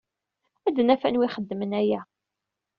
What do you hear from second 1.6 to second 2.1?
aya.